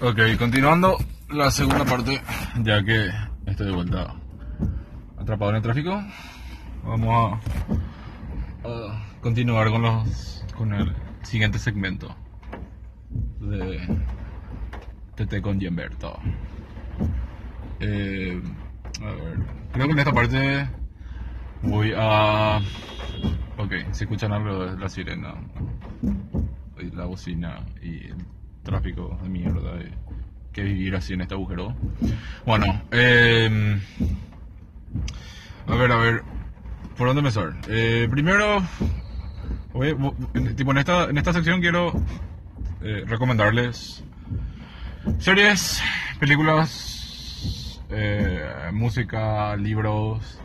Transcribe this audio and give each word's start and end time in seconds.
Ok, 0.00 0.20
continuando 0.38 0.96
la 1.28 1.50
segunda 1.50 1.84
parte, 1.84 2.20
ya 2.62 2.84
que 2.84 3.08
estoy 3.46 3.66
de 3.66 3.72
vuelta 3.72 4.14
atrapado 5.18 5.50
en 5.50 5.56
el 5.56 5.62
tráfico, 5.62 6.00
vamos 6.84 7.40
a, 8.64 8.68
a 8.68 9.20
continuar 9.20 9.68
con 9.70 9.82
los 9.82 10.44
con 10.56 10.72
el 10.72 10.94
siguiente 11.22 11.58
segmento 11.58 12.14
de 13.40 13.80
TT 15.16 15.40
con 15.42 15.58
Gianberto. 15.58 16.16
Eh, 17.80 18.40
a 19.02 19.04
ver, 19.04 19.38
creo 19.72 19.86
que 19.86 19.92
en 19.94 19.98
esta 19.98 20.12
parte 20.12 20.68
voy 21.62 21.92
a... 21.96 22.60
Ok, 23.56 23.72
se 23.90 24.04
escuchan 24.04 24.32
algo 24.32 24.64
de 24.64 24.78
la 24.78 24.88
sirena, 24.88 25.34
la 26.92 27.04
bocina 27.06 27.66
y 27.82 28.10
tráfico 28.72 29.18
de 29.22 29.28
mierda 29.30 29.76
de 29.76 29.90
que 30.52 30.62
vivir 30.62 30.94
así 30.94 31.14
en 31.14 31.22
este 31.22 31.34
agujero. 31.34 31.74
Bueno, 32.44 32.66
eh, 32.90 33.78
a 35.66 35.74
ver, 35.74 35.92
a 35.92 35.96
ver, 35.96 36.22
¿por 36.96 37.06
dónde 37.08 37.20
empezar? 37.20 37.54
Eh, 37.68 38.08
primero, 38.10 38.62
voy- 39.72 39.92
vo- 39.94 40.14
en- 40.34 40.54
tipo 40.54 40.70
en 40.72 40.78
esta, 40.78 41.04
en 41.04 41.16
esta 41.16 41.32
sección 41.32 41.60
quiero 41.60 41.92
eh, 42.82 43.04
recomendarles 43.06 44.04
series, 45.18 45.80
películas, 46.20 47.80
eh, 47.90 48.70
música, 48.72 49.56
libros. 49.56 50.38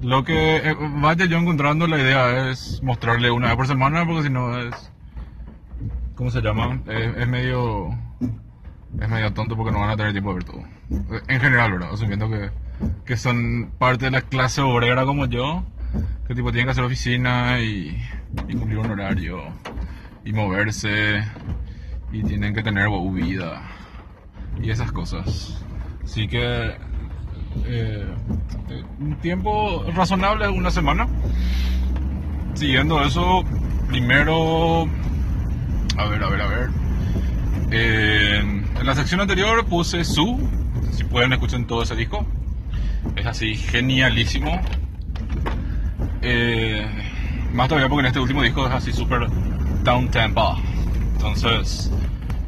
Lo 0.00 0.24
que 0.24 0.56
eh, 0.58 0.74
vaya 0.98 1.26
yo 1.26 1.36
encontrando, 1.38 1.86
la 1.86 1.98
idea 1.98 2.50
es 2.50 2.82
mostrarle 2.82 3.30
una 3.30 3.48
vez 3.48 3.56
por 3.56 3.66
semana, 3.66 4.06
porque 4.06 4.22
si 4.24 4.30
no 4.30 4.58
es. 4.58 4.92
¿Cómo 6.16 6.30
se 6.30 6.40
llama? 6.40 6.80
Es, 6.88 7.28
medio. 7.28 7.90
Es 9.00 9.08
medio 9.08 9.32
tonto 9.34 9.54
porque 9.56 9.70
no 9.70 9.80
van 9.80 9.90
a 9.90 9.96
tener 9.96 10.12
tiempo 10.12 10.30
de 10.30 10.34
ver 10.36 10.44
todo. 10.44 10.62
En 11.28 11.40
general, 11.40 11.72
¿verdad? 11.72 11.90
Asumiendo 11.92 12.28
que, 12.30 12.50
que 13.04 13.16
son 13.16 13.70
parte 13.78 14.06
de 14.06 14.10
la 14.10 14.22
clase 14.22 14.62
obrera 14.62 15.04
como 15.04 15.26
yo, 15.26 15.62
que 16.26 16.34
tipo 16.34 16.50
tienen 16.50 16.66
que 16.66 16.70
hacer 16.72 16.84
oficina 16.84 17.60
y, 17.60 18.02
y 18.48 18.54
cumplir 18.54 18.78
un 18.78 18.90
horario 18.90 19.42
y 20.24 20.32
moverse 20.32 21.22
y 22.12 22.22
tienen 22.22 22.54
que 22.54 22.62
tener 22.62 22.88
vida 23.12 23.62
y 24.60 24.70
esas 24.70 24.92
cosas. 24.92 25.62
Así 26.02 26.26
que 26.28 26.76
eh, 27.64 28.06
eh, 28.70 28.84
un 29.00 29.16
tiempo 29.20 29.84
razonable, 29.94 30.48
una 30.48 30.70
semana. 30.70 31.06
Siguiendo 32.54 33.02
eso, 33.02 33.44
primero, 33.88 34.86
a 35.96 36.06
ver, 36.06 36.22
a 36.24 36.28
ver, 36.28 36.40
a 36.42 36.46
ver. 36.46 36.68
Eh, 37.70 38.38
en 38.40 38.86
la 38.86 38.94
sección 38.94 39.20
anterior 39.20 39.64
puse 39.66 40.04
Su, 40.04 40.48
si 40.92 41.04
pueden 41.04 41.32
escuchen 41.32 41.66
todo 41.66 41.82
ese 41.82 41.96
disco. 41.96 42.26
Es 43.16 43.26
así, 43.26 43.54
genialísimo. 43.54 44.60
Eh, 46.22 46.86
más 47.52 47.68
todavía 47.68 47.88
porque 47.88 48.00
en 48.00 48.06
este 48.06 48.20
último 48.20 48.42
disco 48.42 48.66
es 48.66 48.72
así 48.72 48.92
súper 48.92 49.26
down 49.82 50.10
tempo. 50.10 50.56
Entonces, 51.14 51.90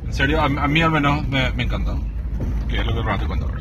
en 0.06 0.12
serio, 0.12 0.40
a, 0.40 0.44
a 0.44 0.68
mí 0.68 0.82
al 0.82 0.90
menos 0.90 1.26
me, 1.28 1.50
me 1.52 1.62
encanta. 1.64 1.96
Que 2.68 2.80
es 2.80 2.86
lo 2.86 2.92
que 2.94 3.02
realmente 3.02 3.26
cuento 3.26 3.46
ahora. 3.46 3.60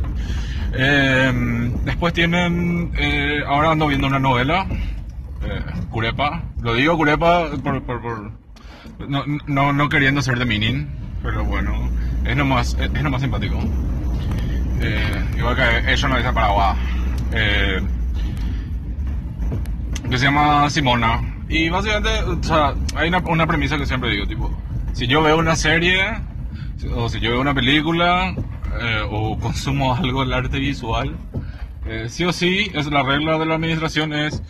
Eh, 0.74 1.72
después 1.86 2.14
tienen, 2.14 2.92
eh, 2.98 3.42
ahora 3.48 3.72
ando 3.72 3.88
viendo 3.88 4.08
una 4.08 4.20
novela, 4.20 4.68
eh, 5.44 5.62
Curepa. 5.90 6.44
Lo 6.62 6.74
digo 6.74 6.98
Curepa 6.98 7.50
por, 7.64 7.82
por, 7.84 8.02
por- 8.02 8.32
no, 9.08 9.24
no, 9.48 9.74
no 9.74 9.90
queriendo 9.90 10.22
ser 10.22 10.40
de 10.40 10.46
Minin, 10.46 10.90
pero 11.24 11.44
bueno, 11.44 11.90
es 12.26 12.36
nomás, 12.36 12.76
es, 12.80 12.92
es 12.94 13.04
nomás 13.04 13.22
simpático. 13.22 13.60
Eh, 14.80 15.26
igual 15.38 15.56
que 15.56 15.92
ella 15.92 16.08
no 16.08 16.18
dice 16.18 16.34
Paraguay. 16.34 16.76
Eh, 17.32 17.82
que 20.10 20.18
se 20.18 20.26
llama 20.26 20.70
Simona. 20.70 21.22
Y 21.50 21.70
básicamente, 21.70 22.24
o 22.24 22.44
sea, 22.44 22.74
hay 22.96 23.10
una, 23.10 23.20
una 23.20 23.48
premisa 23.48 23.78
que 23.78 23.86
siempre 23.86 24.12
digo, 24.12 24.26
tipo, 24.26 24.52
si 24.94 25.08
yo 25.08 25.22
veo 25.22 25.38
una 25.38 25.56
serie, 25.56 26.02
o 26.96 27.10
si 27.10 27.20
yo 27.20 27.32
veo 27.32 27.42
una 27.42 27.54
película, 27.54 28.34
eh, 28.82 29.02
o 29.10 29.38
consumo 29.40 29.96
algo 29.96 30.22
del 30.22 30.34
arte 30.34 30.60
visual, 30.60 31.16
eh, 31.86 32.08
sí 32.10 32.26
o 32.26 32.34
sí, 32.34 32.70
es 32.74 32.88
la 32.88 33.04
regla 33.04 33.38
de 33.40 33.46
la 33.46 33.56
administración 33.56 34.14
es, 34.14 34.44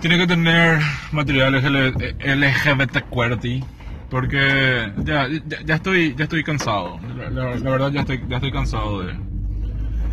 tiene 0.00 0.18
que 0.18 0.26
tener 0.26 0.80
material 1.12 1.54
LGBT 1.54 3.08
QWERTY, 3.10 3.64
porque 4.10 4.92
ya, 5.04 5.26
ya, 5.46 5.58
ya 5.64 5.74
estoy, 5.76 6.14
ya 6.16 6.24
estoy 6.24 6.42
cansado, 6.42 6.98
la, 7.16 7.30
la- 7.30 7.54
la 7.56 7.70
verdad 7.70 7.90
ya 7.92 8.00
estoy, 8.00 8.22
ya 8.28 8.36
estoy 8.36 8.52
cansado 8.52 9.02
de, 9.02 9.12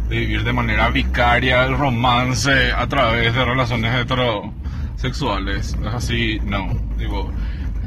de 0.09 0.19
vivir 0.19 0.44
de 0.44 0.53
manera 0.53 0.89
vicaria 0.89 1.66
el 1.66 1.78
romance 1.78 2.72
a 2.72 2.88
través 2.88 3.33
de 3.33 3.44
relaciones 3.45 3.94
heterosexuales. 4.01 5.75
Es 5.85 5.94
así, 5.94 6.39
no. 6.44 6.67
Digo, 6.97 7.31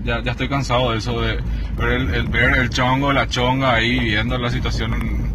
ya, 0.05 0.23
ya 0.23 0.33
estoy 0.33 0.49
cansado 0.49 0.93
de 0.93 0.99
eso, 0.99 1.21
de 1.21 1.39
ver 1.79 1.93
el, 1.93 2.15
el- 2.15 2.29
ver 2.29 2.57
el 2.59 2.71
chongo, 2.71 3.13
la 3.13 3.27
chonga 3.29 3.75
ahí 3.75 3.99
viendo 4.01 4.37
la 4.39 4.51
situación 4.51 5.33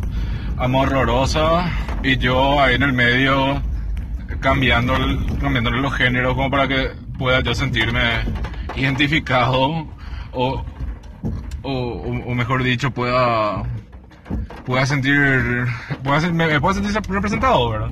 amorrosa 0.57 1.69
y 2.03 2.17
yo 2.17 2.62
ahí 2.62 2.75
en 2.75 2.83
el 2.83 2.94
medio 2.94 3.62
cambiando 4.40 4.94
cambiándole 5.41 5.81
los 5.81 5.94
géneros 5.94 6.35
como 6.35 6.50
para 6.51 6.68
que 6.68 6.91
pueda 7.18 7.41
yo 7.41 7.53
sentirme 7.56 8.01
identificado 8.75 9.88
o, 10.34 10.63
o, 11.63 11.72
mejor 12.35 12.63
dicho 12.63 12.91
pueda 12.91 13.63
pueda 14.66 14.85
sentir 14.85 15.66
pueda 16.03 16.29
me, 16.31 16.59
pueda 16.59 16.74
sentir 16.81 17.01
representado 17.09 17.69
verdad 17.69 17.90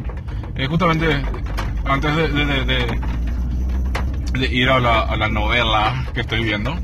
Eh, 0.55 0.67
justamente 0.67 1.21
antes 1.85 2.15
de, 2.15 2.27
ir 4.47 4.69
a 4.69 4.79
la, 4.79 5.01
a 5.01 5.15
la 5.17 5.27
novela 5.29 6.05
que 6.13 6.21
estoy 6.21 6.43
viendo 6.43 6.75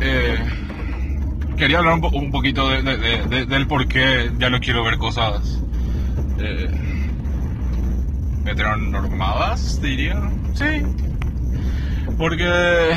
eh, 0.00 0.38
quería 1.56 1.78
hablar 1.78 1.94
un, 1.94 2.04
un 2.14 2.30
poquito 2.30 2.68
de- 2.70 2.82
de- 2.82 2.96
de- 2.96 3.22
de- 3.26 3.46
del 3.46 3.66
por 3.66 3.86
qué 3.86 4.30
ya 4.38 4.48
no 4.50 4.58
quiero 4.60 4.82
ver 4.84 4.96
cosas 4.98 5.60
eh, 6.38 6.68
heteronormadas 8.46 9.80
diría 9.82 10.20
sí 10.54 10.82
porque 12.16 12.92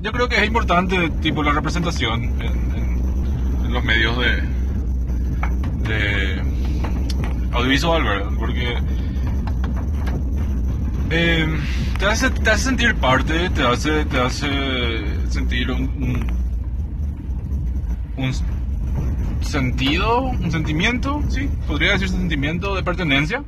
yo 0.00 0.12
creo 0.12 0.28
que 0.28 0.36
es 0.36 0.46
importante 0.46 1.10
tipo 1.20 1.42
la 1.42 1.52
representación 1.52 2.24
en, 2.40 3.72
los 3.72 3.84
medios 3.84 4.16
de, 5.82 6.42
audiovisual, 7.52 8.02
¿verdad? 8.02 8.30
Porque 8.38 8.78
eh, 11.10 11.46
te, 11.98 12.06
hace, 12.06 12.30
te 12.30 12.50
hace 12.50 12.64
sentir 12.64 12.94
parte, 12.94 13.50
te 13.50 13.62
hace, 13.62 14.06
te 14.06 14.18
hace 14.18 14.48
sentir 15.28 15.70
un, 15.70 15.82
un, 18.16 18.24
un 18.24 18.32
sentido, 19.44 20.22
un 20.22 20.50
sentimiento, 20.50 21.22
sí, 21.28 21.50
podría 21.66 21.92
decirse 21.92 22.16
sentimiento 22.16 22.74
de 22.74 22.82
pertenencia. 22.82 23.44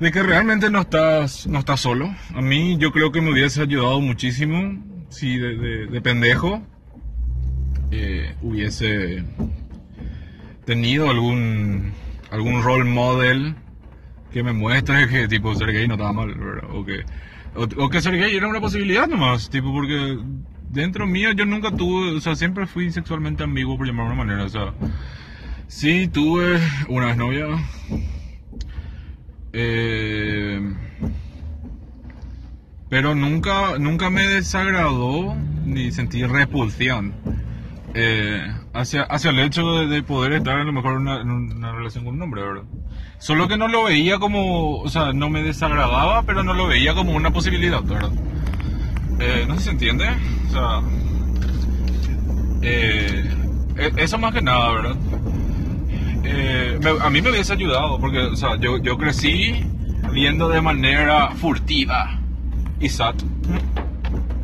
De 0.00 0.10
que 0.10 0.22
realmente 0.22 0.70
no 0.70 0.80
estás, 0.80 1.46
no 1.46 1.58
estás 1.58 1.80
solo. 1.80 2.14
A 2.34 2.40
mí 2.40 2.76
yo 2.78 2.90
creo 2.90 3.12
que 3.12 3.20
me 3.20 3.30
hubiese 3.32 3.60
ayudado 3.62 4.00
muchísimo 4.00 4.82
si 5.10 5.36
de, 5.36 5.56
de- 5.56 5.86
de 5.88 6.00
pendejo 6.00 6.62
eh, 7.90 8.34
hubiese 8.40 9.24
tenido 10.64 11.10
algún 11.10 11.92
algún 12.30 12.62
role 12.62 12.84
model 12.84 13.56
que 14.32 14.42
me 14.44 14.52
muestre 14.52 15.08
que 15.08 15.26
tipo 15.26 15.54
ser 15.56 15.72
gay 15.72 15.88
no 15.88 15.94
estaba 15.94 16.12
mal, 16.12 16.32
¿verdad? 16.34 16.70
O 16.72 16.84
que, 16.84 17.00
o, 17.56 17.84
o 17.84 17.88
que 17.90 18.00
ser 18.00 18.16
gay 18.16 18.34
era 18.36 18.46
una 18.46 18.60
posibilidad 18.60 19.08
nomás, 19.08 19.50
tipo 19.50 19.72
porque 19.72 20.16
dentro 20.70 21.06
mío 21.08 21.32
yo 21.32 21.44
nunca 21.44 21.72
tuve, 21.72 22.12
o 22.16 22.20
sea, 22.20 22.36
siempre 22.36 22.66
fui 22.68 22.92
sexualmente 22.92 23.42
ambiguo 23.42 23.76
por 23.76 23.86
llamarlo 23.88 24.10
de 24.12 24.14
una 24.14 24.24
manera, 24.24 24.44
o 24.44 24.48
sea, 24.48 24.72
sí 25.66 26.06
tuve 26.06 26.60
una 26.88 27.16
novia, 27.16 27.46
eh, 29.52 30.60
pero 32.88 33.14
nunca, 33.14 33.78
nunca 33.78 34.10
me 34.10 34.26
desagradó 34.26 35.36
ni 35.64 35.92
sentí 35.92 36.24
repulsión 36.24 37.14
eh, 37.94 38.46
hacia, 38.72 39.02
hacia 39.02 39.30
el 39.30 39.38
hecho 39.40 39.72
de, 39.78 39.86
de 39.86 40.02
poder 40.02 40.32
estar 40.32 40.58
a 40.58 40.64
lo 40.64 40.72
mejor 40.72 40.94
una, 40.94 41.20
en 41.20 41.30
una 41.30 41.72
relación 41.72 42.04
con 42.04 42.14
un 42.14 42.22
hombre, 42.22 42.42
¿verdad? 42.42 42.62
Solo 43.18 43.48
que 43.48 43.56
no 43.56 43.68
lo 43.68 43.84
veía 43.84 44.18
como, 44.18 44.78
o 44.78 44.88
sea, 44.88 45.12
no 45.12 45.28
me 45.28 45.42
desagradaba, 45.42 46.22
pero 46.22 46.42
no 46.42 46.54
lo 46.54 46.66
veía 46.66 46.94
como 46.94 47.12
una 47.12 47.30
posibilidad, 47.30 47.82
¿verdad? 47.82 48.10
Eh, 49.20 49.44
no 49.46 49.54
sé 49.54 49.60
si 49.60 49.64
se 49.66 49.70
entiende, 49.72 50.08
o 50.48 50.50
sea, 50.52 50.80
eh, 52.62 53.30
e- 53.76 53.92
eso 53.96 54.18
más 54.18 54.32
que 54.32 54.42
nada, 54.42 54.72
¿verdad? 54.72 54.96
Eh, 56.32 56.78
me- 56.82 57.04
a 57.04 57.10
mí 57.10 57.20
me 57.20 57.30
hubiese 57.30 57.52
ayudado, 57.54 57.98
porque, 57.98 58.18
o 58.20 58.36
sea, 58.36 58.56
yo, 58.56 58.78
yo 58.78 58.96
crecí 58.96 59.64
viendo 60.12 60.48
de 60.48 60.60
manera 60.60 61.30
furtiva 61.30 62.20
y 62.78 62.88
sat 62.88 63.16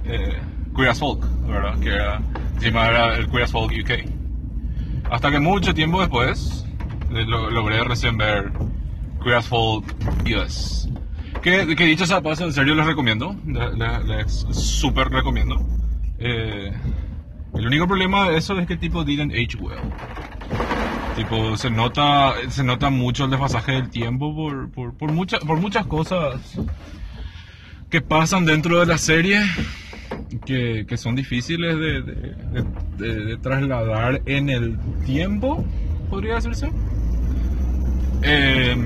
eh, 0.04 0.38
Queer 0.74 0.94
Folk, 0.94 1.24
¿verdad? 1.46 1.78
Que 1.80 1.88
era, 1.90 2.20
encima 2.54 2.86
era 2.88 3.16
el 3.16 3.28
Queer 3.28 3.48
Folk 3.48 3.72
UK. 3.82 5.10
Hasta 5.10 5.30
que 5.30 5.38
mucho 5.40 5.72
tiempo 5.74 6.00
después 6.00 6.66
eh, 7.14 7.24
lo- 7.26 7.50
logré 7.50 7.82
recién 7.84 8.16
ver 8.16 8.52
Curious 9.20 9.46
Folk 9.46 9.84
US. 10.36 10.88
Que, 11.42 11.76
que 11.76 11.84
dicho 11.84 12.04
sea 12.06 12.20
paso, 12.20 12.44
en 12.44 12.52
serio 12.52 12.74
les 12.74 12.86
recomiendo. 12.86 13.36
le- 13.46 13.72
le- 13.76 14.04
Les 14.04 14.46
súper 14.50 15.08
recomiendo. 15.08 15.56
Eh, 16.18 16.72
el 17.54 17.66
único 17.66 17.86
problema 17.86 18.28
de 18.28 18.38
eso 18.38 18.58
es 18.58 18.66
que 18.66 18.76
tipo 18.76 19.04
didn't 19.04 19.32
age 19.32 19.56
well. 19.60 19.78
Tipo, 21.16 21.56
se 21.56 21.70
nota, 21.70 22.34
se 22.50 22.62
nota 22.62 22.90
mucho 22.90 23.24
el 23.24 23.30
desfasaje 23.30 23.72
del 23.72 23.88
tiempo 23.88 24.34
por, 24.36 24.70
por, 24.70 24.94
por, 24.94 25.12
muchas 25.12 25.40
por 25.40 25.58
muchas 25.58 25.86
cosas 25.86 26.58
que 27.88 28.02
pasan 28.02 28.44
dentro 28.44 28.80
de 28.80 28.86
la 28.86 28.98
serie 28.98 29.40
que, 30.44 30.84
que 30.86 30.96
son 30.98 31.14
difíciles 31.16 31.74
de, 31.78 32.02
de- 32.02 32.64
de- 32.98 33.24
de- 33.24 33.36
trasladar 33.38 34.20
en 34.26 34.50
el 34.50 34.78
tiempo, 35.06 35.64
podría 36.10 36.34
decirse. 36.34 36.70
Eh, 38.22 38.76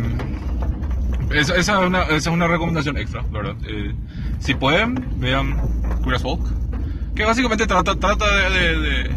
esa, 1.34 1.56
esa 1.56 1.80
es 1.80 1.86
una, 1.88 2.02
esa 2.04 2.14
es 2.16 2.26
una 2.28 2.46
recomendación 2.46 2.96
extra, 2.96 3.22
¿verdad? 3.32 3.56
Eh, 3.66 3.92
si 4.38 4.54
pueden, 4.54 5.04
vean 5.18 5.56
Curious 6.02 6.22
Folk, 6.22 6.42
que 7.16 7.24
básicamente 7.24 7.66
trata, 7.66 7.96
trata 7.96 8.24
de... 8.50 9.10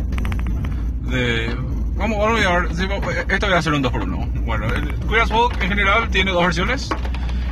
vamos, 1.96 2.18
a 2.20 2.74
sí, 2.76 2.86
vamos- 2.86 3.06
esto 3.30 3.46
voy 3.48 3.56
a 3.56 3.60
hacer 3.60 3.74
un 3.74 3.82
2 3.82 3.92
por 3.92 4.02
1 4.04 4.28
Bueno, 4.46 4.66
el 4.74 4.94
Curious 5.06 5.30
Folk 5.30 5.62
en 5.62 5.70
general 5.70 6.10
tiene 6.10 6.32
dos 6.32 6.44
versiones. 6.44 6.90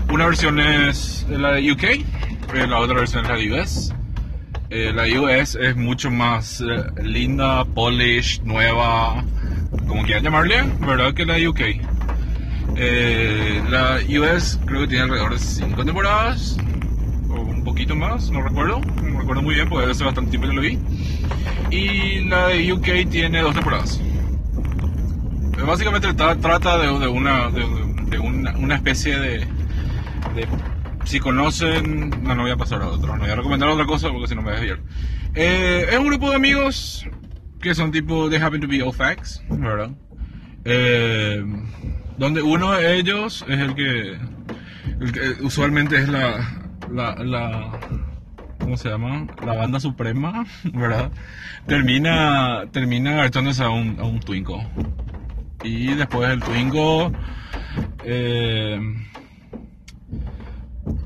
Una 0.10 0.26
versión 0.26 0.60
es 0.60 1.26
la 1.30 1.54
de 1.54 1.72
UK, 1.72 1.84
eh, 1.84 2.68
la 2.68 2.80
otra 2.80 2.96
versión 3.00 3.24
es 3.24 3.30
la 3.32 3.38
de 3.38 3.52
US. 3.54 3.94
Eh, 4.70 4.92
la 4.94 5.04
US 5.22 5.56
es 5.56 5.76
mucho 5.76 6.10
más 6.12 6.62
eh, 6.62 7.02
linda, 7.04 7.64
polished, 7.66 8.42
nueva, 8.44 9.24
como 9.88 10.04
quieran 10.04 10.24
llamarle, 10.24 10.64
¿verdad? 10.80 11.14
Que 11.14 11.26
la 11.26 11.38
UK. 11.50 11.62
Eh, 12.78 13.62
la 13.70 13.98
US 14.20 14.60
creo 14.66 14.82
que 14.82 14.88
tiene 14.88 15.04
alrededor 15.04 15.34
de 15.34 15.40
5 15.40 15.84
temporadas, 15.86 16.58
o 17.30 17.36
un 17.42 17.64
poquito 17.64 17.96
más, 17.96 18.30
no 18.32 18.42
recuerdo, 18.42 18.80
no 19.04 19.20
recuerdo 19.20 19.42
muy 19.42 19.56
bien 19.56 19.68
porque 19.70 19.92
hace 19.92 20.04
bastante 20.04 20.32
tiempo 20.32 20.48
que 20.48 20.54
lo 20.56 20.62
vi. 20.62 20.80
Y 21.70 22.22
la 22.30 22.48
de 22.48 22.72
UK 22.74 23.10
tiene 23.10 23.42
dos 23.42 23.54
temporadas. 23.54 24.00
Eh, 25.62 25.66
Básicamente 25.66 26.10
tra- 26.10 26.40
trata 26.40 26.78
de, 26.78 26.88
de 27.00 27.08
una, 27.08 27.50
de, 27.50 27.62
de 28.10 28.20
una, 28.20 28.58
una 28.58 28.76
especie 28.76 29.18
de, 29.20 29.48
Si 31.06 31.20
conocen... 31.20 32.10
No, 32.24 32.36
no 32.36 32.44
voy 32.44 32.52
a 32.52 32.58
pasar 32.58 32.82
a 32.82 32.88
otro. 32.88 33.14
No 33.16 33.22
voy 33.22 33.30
a 33.32 33.36
recomendar 33.36 33.70
otra 33.70 33.86
cosa 33.86 34.10
porque 34.12 34.28
si 34.28 34.36
no 34.36 34.42
me 34.42 34.52
desviar. 34.52 34.80
Eh, 35.36 35.88
es 35.92 35.98
un 35.98 36.08
grupo 36.08 36.30
de 36.30 36.36
amigos 36.36 37.06
que 37.62 37.74
son 37.76 37.92
tipo... 37.92 38.30
They 38.30 38.40
happen 38.42 38.62
to 38.62 38.68
be 38.68 38.82
all 38.82 38.94
facts, 38.94 39.42
¿verdad? 39.50 39.92
Eh, 40.66 41.44
donde 42.18 42.42
uno 42.42 42.72
de 42.74 42.98
ellos 42.98 43.44
es 43.48 43.60
el 43.60 43.76
que... 43.76 44.18
el 45.00 45.12
que 45.12 45.44
usualmente 45.44 45.98
es 45.98 46.08
la... 46.10 46.40
la, 46.92 47.16
la 47.16 47.72
¿Cómo 48.60 48.78
se 48.78 48.90
llama? 48.90 49.26
La 49.44 49.54
banda 49.54 49.80
suprema, 49.80 50.46
¿verdad? 50.74 51.12
Termina, 51.66 52.66
termina 52.72 53.14
agachándose 53.22 53.64
a 53.64 53.70
un, 53.70 53.98
a 54.00 54.04
un 54.04 54.20
Twinko. 54.20 54.64
Y 55.64 55.94
después 55.94 56.30
el 56.30 56.42
Twingo 56.42 57.12
eh, 58.04 58.80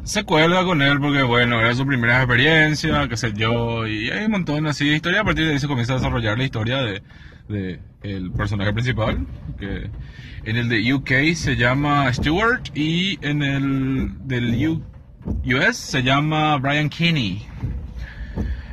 se 0.04 0.24
cuelga 0.24 0.64
con 0.64 0.82
él 0.82 1.00
porque, 1.00 1.24
bueno, 1.24 1.60
era 1.60 1.74
su 1.74 1.86
primera 1.86 2.18
experiencia, 2.18 3.08
qué 3.08 3.18
sé 3.18 3.34
yo, 3.34 3.86
y 3.88 4.10
hay 4.12 4.26
un 4.26 4.32
montón 4.32 4.68
así 4.68 4.88
de 4.88 4.96
historia. 4.96 5.22
A 5.22 5.26
partir 5.26 5.46
de 5.46 5.54
ahí 5.54 5.60
se 5.60 5.68
comienza 5.68 5.94
a 5.94 5.98
desarrollar 5.98 6.38
la 6.38 6.44
historia 6.44 6.78
de, 6.78 7.02
de 7.50 7.80
el 8.04 8.32
personaje 8.32 8.72
principal, 8.72 9.26
que 9.60 9.90
en 10.46 10.56
el 10.58 10.70
de 10.70 10.94
UK 10.94 11.36
se 11.36 11.56
llama 11.56 12.12
Stewart 12.14 12.62
y 12.76 13.18
en 13.26 13.42
el 13.44 14.28
del 14.28 14.68
U- 14.70 14.84
US 15.58 15.76
se 15.76 16.04
llama 16.04 16.56
Brian 16.58 16.88
Kinney. 16.90 17.46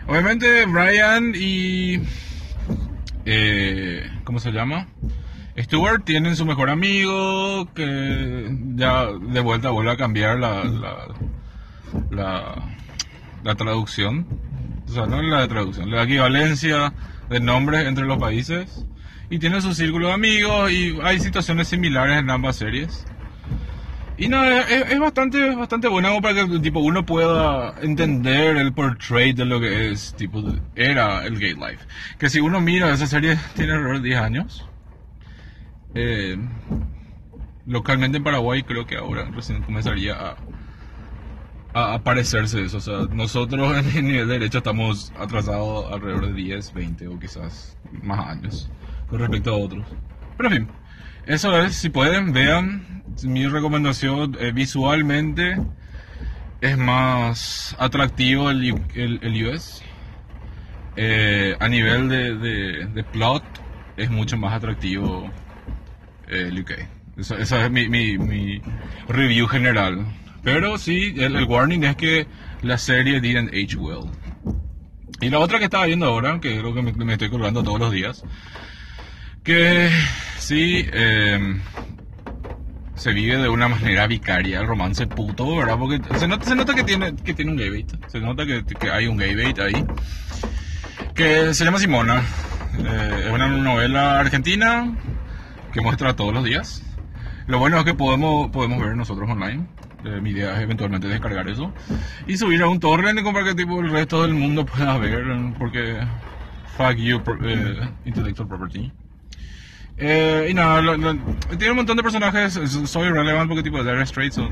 Obviamente 0.06 0.66
Brian 0.66 1.32
y... 1.34 2.00
eh, 3.24 4.06
¿Cómo 4.24 4.38
se 4.38 4.50
llama? 4.52 4.86
Stuart 5.58 6.04
tienen 6.04 6.34
su 6.34 6.46
mejor 6.46 6.70
amigo 6.70 7.68
que 7.74 8.56
ya 8.74 9.06
de 9.06 9.40
vuelta 9.40 9.70
vuelve 9.70 9.92
a 9.92 9.96
cambiar 9.96 10.38
la, 10.38 10.64
la, 10.64 11.08
la, 12.10 12.54
la 13.44 13.54
traducción. 13.54 14.26
O 14.88 14.92
sea, 14.92 15.06
no 15.06 15.20
la 15.22 15.46
traducción, 15.48 15.90
la 15.90 16.04
equivalencia 16.04 16.92
de 17.28 17.40
nombres 17.40 17.86
entre 17.86 18.06
los 18.06 18.18
países. 18.18 18.86
Y 19.30 19.38
tiene 19.38 19.60
su 19.62 19.72
círculo 19.74 20.08
de 20.08 20.12
amigos 20.14 20.70
y 20.70 20.98
hay 21.02 21.18
situaciones 21.18 21.68
similares 21.68 22.18
en 22.18 22.30
ambas 22.30 22.56
series. 22.56 23.06
Y 24.18 24.28
nada, 24.28 24.60
es, 24.60 24.92
es 24.92 24.98
bastante, 24.98 25.54
bastante 25.54 25.88
bueno 25.88 26.08
como 26.08 26.22
para 26.22 26.46
que 26.46 26.58
tipo, 26.60 26.80
uno 26.80 27.04
pueda 27.04 27.74
entender 27.80 28.56
el 28.56 28.72
portrait 28.72 29.34
de 29.36 29.46
lo 29.46 29.58
que 29.58 29.90
es, 29.90 30.14
tipo, 30.16 30.42
era 30.76 31.24
el 31.24 31.38
gay 31.38 31.54
life. 31.54 31.84
Que 32.18 32.28
si 32.28 32.40
uno 32.40 32.60
mira, 32.60 32.92
esa 32.92 33.06
serie 33.06 33.38
tiene 33.54 33.72
alrededor 33.72 34.02
de 34.02 34.08
10 34.08 34.20
años. 34.20 34.68
Eh, 35.94 36.38
localmente 37.66 38.18
en 38.18 38.24
Paraguay 38.24 38.62
creo 38.62 38.86
que 38.86 38.96
ahora 38.96 39.30
recién 39.30 39.62
comenzaría 39.62 40.14
a, 40.14 40.36
a 41.74 41.94
aparecerse 41.94 42.62
eso. 42.62 42.78
O 42.78 42.80
sea, 42.80 43.06
nosotros 43.12 43.76
en 43.94 43.96
el 43.96 44.04
nivel 44.04 44.28
de 44.28 44.34
derecho 44.34 44.58
estamos 44.58 45.12
atrasados 45.18 45.92
alrededor 45.92 46.26
de 46.26 46.32
10, 46.34 46.72
20 46.74 47.08
o 47.08 47.18
quizás 47.18 47.76
más 48.02 48.28
años 48.28 48.70
con 49.08 49.18
respecto 49.20 49.50
a 49.50 49.56
otros. 49.56 49.86
Pero 50.36 50.48
en 50.50 50.56
fin, 50.56 50.68
eso 51.26 51.56
es, 51.58 51.76
si 51.76 51.90
pueden, 51.90 52.32
vean. 52.32 53.02
Mi 53.24 53.46
recomendación 53.46 54.36
eh, 54.40 54.52
visualmente 54.54 55.58
es 56.62 56.78
más 56.78 57.76
atractivo 57.78 58.48
el, 58.48 58.74
el, 58.94 59.18
el 59.22 59.46
US. 59.46 59.82
Eh, 60.96 61.56
a 61.60 61.68
nivel 61.68 62.08
de, 62.08 62.36
de, 62.36 62.86
de 62.86 63.04
plot 63.04 63.42
es 63.96 64.10
mucho 64.10 64.36
más 64.36 64.54
atractivo 64.54 65.30
el 66.32 66.60
UK. 66.60 66.72
Esa, 67.16 67.36
esa 67.36 67.64
es 67.64 67.70
mi, 67.70 67.88
mi, 67.88 68.18
mi 68.18 68.60
review 69.08 69.46
general. 69.46 70.04
Pero 70.42 70.78
sí, 70.78 71.14
el, 71.18 71.36
el 71.36 71.44
warning 71.44 71.84
es 71.84 71.96
que 71.96 72.26
la 72.62 72.78
serie 72.78 73.20
didn't 73.20 73.50
age 73.50 73.76
well. 73.76 74.10
Y 75.20 75.30
la 75.30 75.38
otra 75.38 75.58
que 75.58 75.66
estaba 75.66 75.86
viendo 75.86 76.06
ahora, 76.06 76.40
que 76.40 76.58
creo 76.58 76.74
que 76.74 76.82
me, 76.82 76.92
me 76.92 77.12
estoy 77.12 77.30
colgando 77.30 77.62
todos 77.62 77.78
los 77.78 77.92
días, 77.92 78.24
que 79.44 79.88
sí, 80.38 80.84
eh, 80.92 81.60
se 82.94 83.12
vive 83.12 83.36
de 83.36 83.48
una 83.48 83.68
manera 83.68 84.06
vicaria 84.06 84.60
el 84.60 84.66
romance 84.66 85.06
puto, 85.06 85.56
¿verdad? 85.56 85.76
Porque 85.78 86.00
se 86.18 86.26
nota, 86.28 86.44
se 86.44 86.54
nota 86.54 86.74
que, 86.74 86.84
tiene, 86.84 87.14
que 87.16 87.34
tiene 87.34 87.52
un 87.52 87.56
gay 87.56 87.70
bait, 87.70 87.92
se 88.08 88.20
nota 88.20 88.44
que, 88.46 88.64
que 88.64 88.90
hay 88.90 89.06
un 89.06 89.16
gay 89.16 89.34
bait 89.34 89.58
ahí, 89.58 89.84
que 91.14 91.54
se 91.54 91.64
llama 91.64 91.78
Simona. 91.78 92.22
Eh, 92.78 93.24
es 93.26 93.32
una 93.32 93.48
novela 93.48 94.20
argentina 94.20 94.96
que 95.72 95.80
muestra 95.80 96.14
todos 96.16 96.32
los 96.34 96.44
días. 96.44 96.82
Lo 97.46 97.58
bueno 97.58 97.78
es 97.78 97.84
que 97.84 97.94
podemos, 97.94 98.50
podemos 98.50 98.80
ver 98.80 98.96
nosotros 98.96 99.28
online. 99.28 99.66
Eh, 100.04 100.20
mi 100.20 100.30
idea 100.30 100.56
es 100.56 100.60
eventualmente 100.62 101.06
descargar 101.06 101.48
eso 101.48 101.72
y 102.26 102.36
subir 102.36 102.60
a 102.62 102.68
un 102.68 102.80
torrent 102.80 103.18
y 103.18 103.22
para 103.22 103.44
que 103.44 103.54
tipo, 103.54 103.80
el 103.80 103.90
resto 103.90 104.22
del 104.22 104.34
mundo 104.34 104.66
pueda 104.66 104.98
ver, 104.98 105.24
porque 105.58 105.98
fuck 106.76 106.96
you, 106.96 107.20
eh, 107.44 107.88
intellectual 108.04 108.48
property. 108.48 108.90
Eh, 109.98 110.48
y 110.50 110.54
nada, 110.54 110.80
lo- 110.80 110.96
lo- 110.96 111.14
tiene 111.56 111.70
un 111.70 111.76
montón 111.76 111.96
de 111.96 112.02
personajes, 112.02 112.54
soy 112.86 113.10
relevant 113.10 113.48
porque 113.48 113.62
tipo 113.62 113.84
they're 113.84 114.02
straight, 114.02 114.32
so 114.32 114.48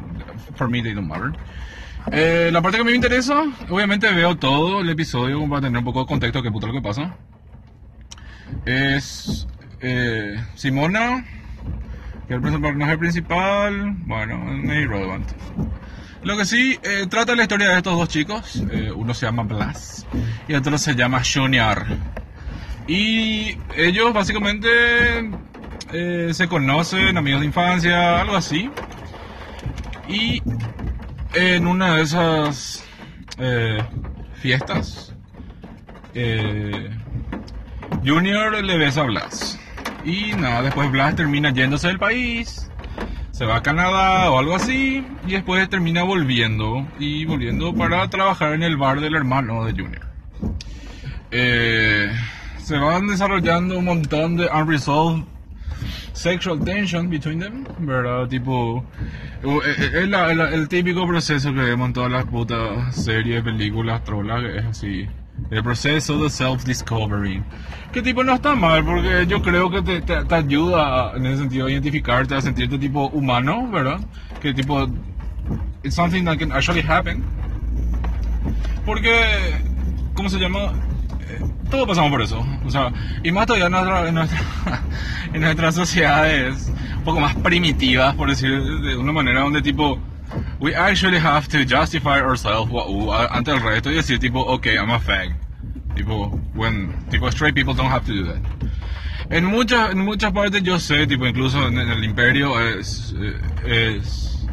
for 0.54 0.68
me 0.68 0.82
they 0.82 0.92
don't 0.94 1.08
matter. 1.08 1.32
Eh, 2.12 2.50
la 2.52 2.62
parte 2.62 2.76
que 2.78 2.82
a 2.82 2.84
mí 2.84 2.90
me 2.90 2.96
interesa, 2.96 3.42
obviamente 3.68 4.08
veo 4.12 4.36
todo 4.36 4.80
el 4.80 4.88
episodio 4.90 5.40
para 5.48 5.62
tener 5.62 5.78
un 5.78 5.84
poco 5.84 6.00
de 6.00 6.06
contexto 6.06 6.38
de 6.38 6.44
qué 6.44 6.52
puto 6.52 6.66
lo 6.68 6.72
que 6.74 6.80
pasa. 6.82 7.16
Es 8.64 9.46
eh, 9.80 10.42
Simona, 10.54 11.24
que 12.28 12.34
es 12.34 12.44
el 12.44 12.60
personaje 12.60 12.98
principal, 12.98 13.94
bueno, 14.06 14.52
es 14.52 14.78
irrelevant. 14.82 15.30
Lo 16.22 16.36
que 16.36 16.44
sí, 16.44 16.78
eh, 16.82 17.06
trata 17.08 17.34
la 17.34 17.42
historia 17.42 17.70
de 17.70 17.78
estos 17.78 17.96
dos 17.96 18.08
chicos, 18.08 18.62
eh, 18.70 18.92
uno 18.94 19.14
se 19.14 19.24
llama 19.24 19.42
Blas 19.42 20.06
y 20.48 20.54
otro 20.54 20.76
se 20.76 20.94
llama 20.94 21.22
Junior. 21.24 21.86
Y 22.86 23.56
ellos 23.74 24.12
básicamente 24.12 24.68
eh, 25.92 26.30
se 26.32 26.46
conocen, 26.46 27.16
amigos 27.16 27.40
de 27.40 27.46
infancia, 27.46 28.20
algo 28.20 28.36
así. 28.36 28.70
Y 30.08 30.42
en 31.34 31.66
una 31.66 31.96
de 31.96 32.02
esas 32.02 32.84
fiestas, 34.34 35.14
Junior 38.04 38.62
le 38.62 38.76
besa 38.76 39.02
a 39.02 39.04
Blas. 39.04 39.59
Y 40.04 40.32
nada, 40.32 40.62
después 40.62 40.90
Blas 40.90 41.14
termina 41.16 41.50
yéndose 41.50 41.88
del 41.88 41.98
país, 41.98 42.70
se 43.32 43.44
va 43.44 43.56
a 43.56 43.62
Canadá 43.62 44.30
o 44.30 44.38
algo 44.38 44.54
así, 44.54 45.04
y 45.26 45.32
después 45.32 45.68
termina 45.68 46.02
volviendo, 46.02 46.86
y 46.98 47.24
volviendo 47.24 47.74
para 47.74 48.08
trabajar 48.08 48.54
en 48.54 48.62
el 48.62 48.76
bar 48.76 49.00
del 49.00 49.14
hermano 49.14 49.64
de 49.64 49.72
Junior. 49.72 50.06
Eh, 51.30 52.10
se 52.58 52.78
van 52.78 53.06
desarrollando 53.06 53.78
un 53.78 53.84
montón 53.84 54.36
de 54.36 54.46
unresolved 54.46 55.24
sexual 56.12 56.60
tension 56.64 57.08
between 57.08 57.40
them, 57.40 57.64
¿verdad? 57.78 58.28
Tipo, 58.28 58.84
es 59.66 59.90
el 59.92 60.68
típico 60.68 61.06
proceso 61.06 61.54
que 61.54 61.60
vemos 61.60 61.88
en 61.88 61.92
todas 61.94 62.12
las 62.12 62.24
putas 62.26 62.94
series, 62.94 63.42
películas, 63.42 64.04
trolas, 64.04 64.44
es 64.44 64.64
así. 64.64 65.08
El 65.50 65.62
proceso 65.62 66.22
de 66.22 66.28
self-discovery. 66.28 67.42
Que 67.92 68.02
tipo 68.02 68.22
no 68.22 68.34
está 68.34 68.54
mal, 68.54 68.84
porque 68.84 69.26
yo 69.26 69.42
creo 69.42 69.70
que 69.70 69.82
te, 69.82 70.00
te, 70.00 70.34
ayuda 70.34 71.12
en 71.16 71.26
ese 71.26 71.38
sentido 71.38 71.66
a 71.66 71.70
identificarte, 71.70 72.34
a 72.34 72.40
sentirte 72.40 72.78
tipo 72.78 73.08
humano, 73.08 73.68
¿verdad? 73.70 74.00
Que 74.40 74.54
tipo, 74.54 74.86
it's 75.82 75.94
something 75.94 76.24
that 76.24 76.38
can 76.38 76.52
actually 76.52 76.82
happen. 76.82 77.24
Porque, 78.84 79.12
¿cómo 80.14 80.28
se 80.28 80.38
llama? 80.38 80.72
todos 81.70 81.86
pasamos 81.86 82.10
por 82.10 82.22
eso. 82.22 82.44
O 82.64 82.70
sea, 82.70 82.92
y 83.22 83.32
más 83.32 83.46
todavía 83.46 83.66
en, 83.66 83.72
nuestra, 83.72 84.08
en, 84.08 84.14
nuestra, 84.14 84.40
en 85.32 85.40
nuestras 85.40 85.74
sociedades 85.74 86.70
un 86.98 87.04
poco 87.04 87.20
más 87.20 87.34
primitivas, 87.36 88.14
por 88.14 88.28
decir 88.28 88.62
de 88.62 88.96
una 88.96 89.12
manera 89.12 89.40
donde 89.40 89.62
tipo, 89.62 89.98
we 90.60 90.74
actually 90.74 91.18
have 91.18 91.48
to 91.48 91.64
justify 91.64 92.20
ourselves 92.20 92.70
ante 93.30 93.50
el 93.50 93.60
resto 93.60 93.90
y 93.90 93.94
decir 93.94 94.18
tipo, 94.18 94.40
ok, 94.40 94.66
I'm 94.66 94.90
a 94.90 95.00
fag. 95.00 95.34
Tipo, 95.94 96.30
when, 96.54 96.94
tipo, 97.10 97.30
straight 97.30 97.54
people 97.54 97.74
don't 97.74 97.90
have 97.90 98.04
to 98.06 98.12
do 98.12 98.24
that. 98.24 98.40
En 99.30 99.44
muchas, 99.44 99.92
en 99.92 100.04
muchas 100.04 100.32
partes 100.32 100.62
yo 100.62 100.78
sé, 100.78 101.06
tipo, 101.06 101.26
incluso 101.26 101.66
en, 101.68 101.78
el 101.78 102.04
imperio 102.04 102.60
es, 102.60 103.14
es, 103.64 104.46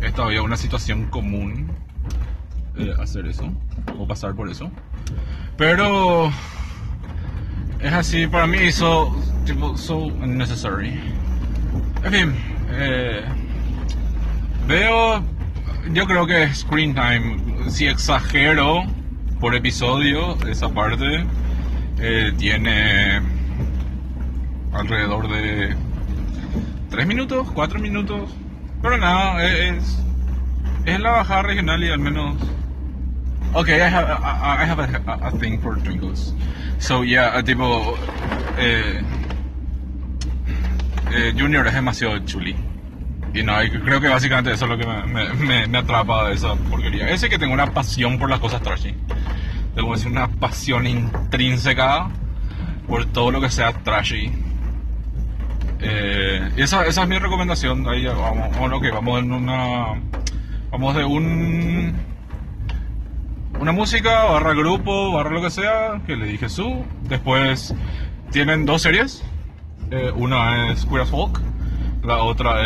es 0.00 0.14
todavía 0.14 0.42
una 0.42 0.56
situación 0.56 1.06
común 1.06 1.70
eh, 2.76 2.94
hacer 3.00 3.26
eso, 3.26 3.52
o 3.98 4.06
pasar 4.06 4.34
por 4.34 4.48
eso. 4.48 4.70
Pero 5.56 6.32
es 7.80 7.92
así, 7.92 8.26
para 8.26 8.46
mí, 8.46 8.70
so, 8.72 9.14
tipo, 9.44 9.76
so 9.76 9.96
unnecessary. 9.96 11.00
En 12.04 12.12
fin, 12.12 12.34
eh, 12.70 13.24
veo, 14.68 15.24
yo 15.92 16.06
creo 16.06 16.26
que 16.26 16.54
Screen 16.54 16.94
Time, 16.94 17.70
si 17.70 17.86
exagero 17.86 18.84
por 19.40 19.54
episodio, 19.54 20.36
esa 20.46 20.68
parte 20.68 21.24
eh, 21.98 22.32
tiene 22.36 23.22
alrededor 24.72 25.28
de 25.28 25.74
3 26.90 27.06
minutos, 27.06 27.50
4 27.52 27.80
minutos. 27.80 28.30
Pero 28.82 28.98
nada, 28.98 29.42
es, 29.44 29.98
es 30.84 31.00
la 31.00 31.10
bajada 31.12 31.42
regional 31.42 31.82
y 31.82 31.90
al 31.90 31.98
menos 31.98 32.36
Okay, 33.54 33.80
I 33.80 33.88
have 33.88 34.10
I, 34.10 34.62
I 34.62 34.64
have 34.66 34.78
a, 34.78 35.18
a, 35.22 35.30
thing 35.38 35.58
for 35.58 35.76
twinkles. 35.76 36.34
So 36.78 37.00
yeah, 37.02 37.40
tipo 37.42 37.96
eh, 38.58 39.00
eh, 41.10 41.32
Junior 41.34 41.66
es 41.66 41.72
demasiado 41.72 42.18
chuli. 42.26 42.54
Y 43.34 43.42
no, 43.42 43.54
creo 43.84 44.00
que 44.00 44.08
básicamente 44.08 44.52
eso 44.52 44.64
es 44.64 44.70
lo 44.70 44.78
que 44.78 44.86
me, 44.86 45.32
me, 45.34 45.66
me, 45.66 45.78
atrapa 45.78 46.28
de 46.28 46.34
esa 46.34 46.54
porquería. 46.54 47.08
Ese 47.10 47.28
que 47.28 47.38
tengo 47.38 47.52
una 47.54 47.72
pasión 47.72 48.18
por 48.18 48.30
las 48.30 48.40
cosas 48.40 48.62
trashy. 48.62 48.94
Tengo 49.74 49.92
decir 49.92 50.10
una 50.10 50.28
pasión 50.28 50.86
intrínseca 50.86 52.08
por 52.86 53.04
todo 53.06 53.30
lo 53.30 53.40
que 53.40 53.50
sea 53.50 53.72
trashy. 53.72 54.32
Eh, 55.80 56.50
esa, 56.56 56.84
esa 56.86 57.02
es 57.02 57.08
mi 57.08 57.18
recomendación. 57.18 57.86
Ahí 57.88 58.06
vamos, 58.06 58.50
vamos, 58.50 58.72
okay, 58.78 58.90
vamos 58.90 59.20
en 59.20 59.32
una. 59.32 60.00
Vamos 60.70 60.96
de 60.96 61.04
un 61.04 61.94
una 63.60 63.72
música, 63.72 64.24
barra 64.24 64.54
grupo, 64.54 65.12
barra 65.12 65.30
lo 65.30 65.42
que 65.42 65.50
sea, 65.50 66.00
que 66.06 66.16
le 66.16 66.26
dije 66.26 66.48
su. 66.48 66.84
Después 67.08 67.74
tienen 68.30 68.64
dos 68.64 68.82
series. 68.82 69.24
Eh, 69.90 70.12
una 70.14 70.70
es 70.70 70.84
Queer 70.86 71.02
as 71.02 71.10
Folk, 71.10 71.40
la 72.02 72.22
otra 72.22 72.62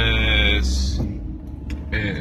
es, 0.57 1.01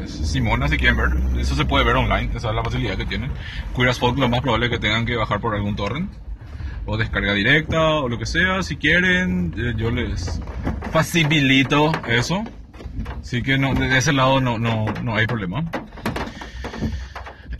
Simona, 0.05 0.67
si 0.67 0.77
quieren 0.77 0.97
ver. 0.97 1.39
Eso 1.39 1.55
se 1.55 1.65
puede 1.65 1.85
ver 1.85 1.95
online, 1.95 2.29
esa 2.35 2.49
es 2.49 2.55
la 2.55 2.63
facilidad 2.63 2.97
que 2.97 3.05
tienen. 3.05 3.31
Queer 3.75 3.93
Folk 3.93 4.17
lo 4.17 4.29
más 4.29 4.41
probable 4.41 4.67
es 4.67 4.71
que 4.71 4.79
tengan 4.79 5.05
que 5.05 5.15
bajar 5.15 5.39
por 5.39 5.55
algún 5.55 5.75
torrent. 5.75 6.11
O 6.85 6.97
descarga 6.97 7.33
directa, 7.33 7.79
o 7.79 8.09
lo 8.09 8.17
que 8.17 8.25
sea, 8.25 8.63
si 8.63 8.75
quieren, 8.75 9.53
eh, 9.55 9.73
yo 9.77 9.91
les 9.91 10.41
facilito 10.91 11.91
eso. 12.07 12.43
Así 13.21 13.43
que 13.43 13.57
no, 13.57 13.75
de 13.75 13.97
ese 13.97 14.13
lado 14.13 14.41
no, 14.41 14.57
no, 14.57 14.85
no 15.03 15.15
hay 15.15 15.27
problema. 15.27 15.63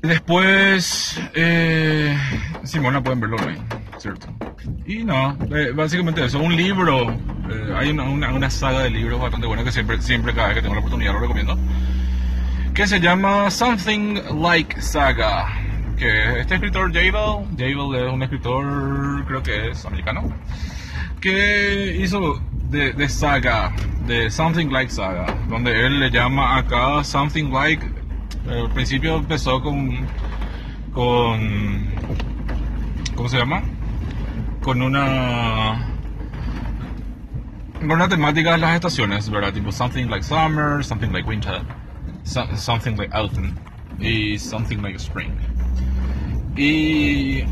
Después, 0.02 1.22
eh, 1.36 2.18
Simona 2.64 3.04
pueden 3.04 3.20
verlo 3.20 3.38
ahí, 3.48 3.62
¿cierto? 4.00 4.28
Y 4.88 5.04
no, 5.04 5.38
eh, 5.56 5.72
básicamente 5.74 6.26
eso, 6.26 6.40
un 6.40 6.56
libro, 6.56 7.16
eh, 7.52 7.74
hay 7.76 7.90
una, 7.90 8.04
una, 8.04 8.50
saga 8.50 8.80
de 8.84 8.90
libros 8.90 9.20
bastante 9.20 9.48
buena 9.48 9.64
que 9.64 9.72
siempre, 9.72 10.02
siempre 10.02 10.34
cada 10.34 10.48
vez 10.48 10.56
que 10.56 10.62
tengo 10.62 10.76
la 10.76 10.80
oportunidad 10.80 11.14
lo 11.14 11.20
recomiendo, 11.20 11.58
que 12.74 12.88
se 12.88 13.00
llama 13.00 13.50
Something 13.52 14.42
Like 14.42 14.82
Saga, 14.82 15.48
que 15.98 16.40
este 16.40 16.56
escritor 16.56 16.92
Javel, 16.94 17.46
Javel 17.58 18.08
es 18.08 18.14
un 18.14 18.24
escritor, 18.24 19.26
creo 19.26 19.44
que 19.44 19.70
es 19.70 19.86
americano, 19.86 20.34
que 21.20 21.98
hizo 22.00 22.42
de, 22.70 22.94
de 22.94 23.10
saga, 23.10 23.74
de 24.08 24.30
Something 24.32 24.72
Like 24.72 24.92
Saga, 24.92 25.26
donde 25.50 25.86
él 25.86 26.00
le 26.00 26.10
llama 26.10 26.58
acá 26.58 27.04
Something 27.04 27.52
Like 27.52 28.02
al 28.50 28.70
principio 28.72 29.18
empezó 29.18 29.62
con, 29.62 30.08
con, 30.94 31.90
¿cómo 33.16 33.30
se 33.30 33.38
llama? 33.38 33.62
Con 34.62 34.82
una, 34.82 35.91
con 37.82 37.92
una 37.92 38.08
temática 38.08 38.52
de 38.54 38.58
las 38.60 38.76
estaciones, 38.76 39.30
¿verdad? 39.30 39.54
Tipo 39.54 39.72
something 39.72 40.08
like 40.08 40.24
summer, 40.24 40.84
something 40.84 41.12
like 41.12 41.28
winter, 41.28 41.62
something 42.24 42.96
like 42.96 43.14
autumn 43.14 43.56
y 44.00 44.38
something 44.38 44.78
like 44.82 44.98
spring. 44.98 45.32
Y 46.56 47.44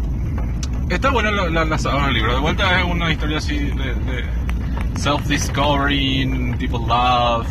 está 0.89 1.09
buena 1.09 1.31
la, 1.31 1.49
la, 1.49 1.65
la 1.65 1.77
del 1.77 2.13
libro. 2.13 2.33
De 2.33 2.39
vuelta 2.39 2.79
es 2.79 2.85
una 2.85 3.11
historia 3.11 3.37
así 3.37 3.57
de, 3.57 3.95
de 3.95 4.25
self-discovery, 4.95 6.57
tipo 6.57 6.77
love 6.79 7.47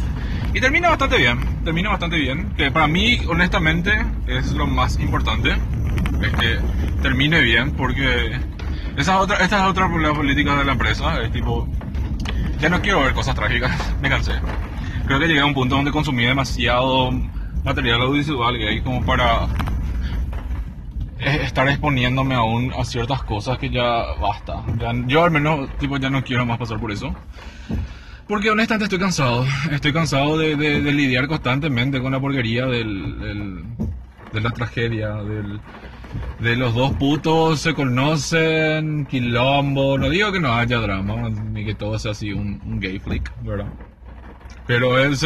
y 0.54 0.61
termina 0.61 0.88
bastante 0.88 1.18
bien, 1.18 1.38
termina 1.64 1.90
bastante 1.90 2.16
bien. 2.16 2.50
Que 2.56 2.70
para 2.70 2.88
mí, 2.88 3.20
honestamente, 3.28 3.92
es 4.26 4.52
lo 4.52 4.66
más 4.66 4.99
importante. 4.99 5.50
Es 6.23 6.32
que 6.32 6.58
termine 7.02 7.40
bien, 7.42 7.73
porque 7.73 8.38
esa 8.97 9.18
otra, 9.18 9.37
esta 9.37 9.58
es 9.58 9.64
otra 9.64 9.88
política 9.88 10.56
de 10.56 10.64
la 10.64 10.73
empresa. 10.73 11.23
Es 11.23 11.32
tipo, 11.32 11.68
ya 12.60 12.68
no 12.68 12.80
quiero 12.80 13.00
ver 13.00 13.14
cosas 13.14 13.34
trágicas, 13.34 13.72
me 14.02 14.08
cansé. 14.08 14.32
Creo 15.06 15.18
que 15.18 15.26
llegué 15.26 15.40
a 15.40 15.46
un 15.46 15.54
punto 15.54 15.76
donde 15.76 15.90
consumí 15.90 16.24
demasiado 16.24 17.10
material 17.64 18.02
audiovisual 18.02 18.56
que 18.58 18.68
hay 18.68 18.80
como 18.80 19.04
para 19.04 19.48
estar 21.18 21.68
exponiéndome 21.68 22.34
aún 22.34 22.72
a 22.78 22.84
ciertas 22.84 23.22
cosas 23.22 23.58
que 23.58 23.70
ya 23.70 24.14
basta. 24.20 24.62
yo 25.06 25.24
al 25.24 25.30
menos 25.30 25.68
tipo 25.78 25.96
ya 25.96 26.10
no 26.10 26.22
quiero 26.22 26.46
más 26.46 26.58
pasar 26.58 26.78
por 26.78 26.92
eso. 26.92 27.14
Porque 28.26 28.50
honestamente 28.50 28.84
estoy 28.84 28.98
cansado. 28.98 29.46
Estoy 29.70 29.92
cansado 29.92 30.36
de, 30.36 30.54
lidiar 30.92 31.26
constantemente 31.28 32.00
con 32.00 32.12
la 32.12 32.20
porquería 32.20 32.66
del, 32.66 33.64
de 34.32 34.40
la 34.40 34.50
tragedia, 34.50 35.14
del, 35.14 35.60
de 36.40 36.56
los 36.56 36.74
dos 36.74 36.92
putos 36.94 37.60
se 37.60 37.74
conocen, 37.74 39.06
quilombo. 39.06 39.98
No 39.98 40.08
digo 40.08 40.32
que 40.32 40.40
no 40.40 40.54
haya 40.54 40.78
drama, 40.78 41.28
ni 41.30 41.64
que 41.64 41.74
todo 41.74 41.98
sea 41.98 42.12
así 42.12 42.32
un, 42.32 42.80
gay 42.80 42.98
flick, 42.98 43.32
¿verdad? 43.42 43.66
Pero 44.66 44.98
él 44.98 45.16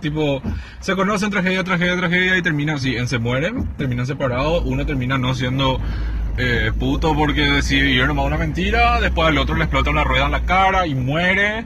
tipo, 0.00 0.42
se 0.80 0.94
conocen 0.94 1.30
tragedia, 1.30 1.64
tragedia, 1.64 1.96
tragedia 1.96 2.36
y 2.36 2.42
terminan 2.42 2.76
así, 2.76 2.96
en 2.96 3.08
se 3.08 3.18
mueren, 3.18 3.70
terminan 3.78 4.06
separados, 4.06 4.62
uno 4.66 4.84
termina 4.84 5.16
no 5.16 5.34
siendo 5.34 5.80
eh, 6.36 6.72
puto 6.78 7.14
porque 7.14 7.40
decidió 7.40 8.06
nomás 8.06 8.26
una 8.26 8.36
mentira, 8.36 9.00
después 9.00 9.28
al 9.28 9.38
otro 9.38 9.56
le 9.56 9.64
explota 9.64 9.90
una 9.90 10.04
rueda 10.04 10.26
en 10.26 10.32
la 10.32 10.44
cara 10.44 10.86
y 10.86 10.94
muere. 10.94 11.64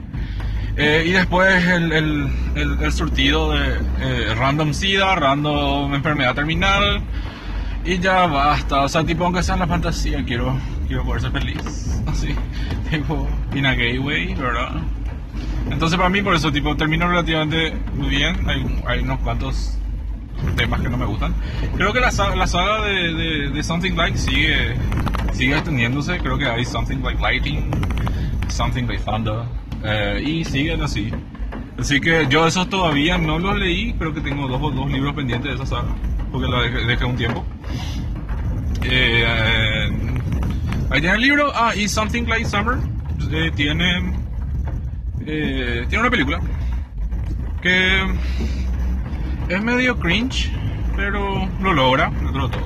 Eh, 0.77 1.05
y 1.07 1.11
después 1.11 1.65
el, 1.65 1.91
el, 1.91 2.29
el, 2.55 2.91
surtido 2.91 3.51
de 3.51 3.79
eh, 3.99 4.35
random 4.35 4.73
SIDA, 4.73 5.15
random 5.15 5.95
enfermedad 5.95 6.35
terminal. 6.35 7.01
Y 7.87 7.99
ya 7.99 8.27
basta. 8.27 8.81
O 8.81 8.89
sea, 8.89 9.03
tipo, 9.05 9.23
aunque 9.23 9.41
sea 9.41 9.55
en 9.55 9.61
la 9.61 9.67
fantasía, 9.67 10.21
quiero, 10.25 10.59
quiero 10.87 11.05
poder 11.05 11.21
ser 11.21 11.31
feliz. 11.31 12.01
Así, 12.05 12.35
tipo, 12.91 13.25
in 13.55 13.65
a 13.65 13.73
gay 13.75 13.97
way, 13.97 14.35
¿verdad? 14.35 14.71
Entonces, 15.71 15.97
para 15.97 16.09
mí, 16.09 16.21
por 16.21 16.35
eso, 16.35 16.51
tipo, 16.51 16.75
termino 16.75 17.07
relativamente 17.07 17.73
muy 17.95 18.09
bien. 18.09 18.37
Hay, 18.49 18.81
hay 18.85 18.99
unos 18.99 19.19
cuantos 19.19 19.77
temas 20.57 20.81
que 20.81 20.89
no 20.89 20.97
me 20.97 21.05
gustan. 21.05 21.33
Creo 21.77 21.93
que 21.93 22.01
la, 22.01 22.11
la 22.35 22.47
saga 22.47 22.83
de, 22.83 23.13
de, 23.13 23.49
de, 23.51 23.63
Something 23.63 23.93
Like 23.95 24.17
sigue, 24.17 24.75
sigue 25.31 25.53
extendiéndose. 25.53 26.17
Creo 26.17 26.37
que 26.37 26.45
hay 26.45 26.65
Something 26.65 26.97
Like 26.97 27.21
Lighting, 27.21 27.71
Something 28.49 28.83
Like 28.83 29.03
Thunder. 29.03 29.45
Eh, 29.85 30.23
y 30.25 30.43
siguen 30.43 30.81
así. 30.81 31.09
Así 31.79 32.01
que 32.01 32.27
yo 32.27 32.47
esos 32.47 32.67
todavía 32.69 33.17
no 33.17 33.39
los 33.39 33.57
leí, 33.57 33.93
creo 33.93 34.13
que 34.13 34.19
tengo 34.19 34.47
dos, 34.47 34.59
dos 34.75 34.91
libros 34.91 35.13
pendientes 35.13 35.51
de 35.51 35.63
esa 35.63 35.77
saga, 35.77 35.95
porque 36.31 36.47
la 36.47 36.61
dejé, 36.61 37.05
un 37.05 37.15
tiempo. 37.15 37.45
Eh, 38.83 40.07
Ahí 40.89 41.01
tiene 41.01 41.15
el 41.15 41.21
libro. 41.21 41.51
Ah, 41.53 41.75
y 41.75 41.87
Something 41.87 42.23
Like 42.23 42.45
Summer 42.45 42.77
eh, 43.31 43.51
tiene, 43.55 44.13
eh, 45.25 45.85
tiene 45.89 46.01
una 46.01 46.09
película 46.09 46.39
que 47.61 48.03
es 49.49 49.63
medio 49.63 49.97
cringe, 49.99 50.51
pero 50.95 51.47
lo 51.61 51.73
logra, 51.73 52.09
dentro 52.09 52.47
de 52.47 52.57
todo. 52.57 52.65